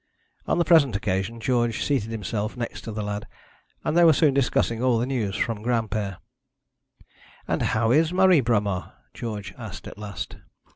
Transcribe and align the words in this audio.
On 0.47 0.57
the 0.57 0.65
present 0.65 0.95
occasion 0.95 1.39
George 1.39 1.83
seated 1.83 2.09
himself 2.09 2.57
next 2.57 2.81
to 2.85 2.91
the 2.91 3.03
lad, 3.03 3.27
and 3.83 3.95
they 3.95 4.03
were 4.03 4.13
soon 4.13 4.33
discussing 4.33 4.81
all 4.81 4.97
the 4.97 5.05
news 5.05 5.35
from 5.35 5.61
Granpere. 5.61 6.17
'And 7.47 7.61
how 7.61 7.91
is 7.91 8.11
Marie 8.11 8.41
Bromar?' 8.41 8.93
George 9.13 9.53
asked 9.59 9.85
at 9.87 9.99
last. 9.99 10.37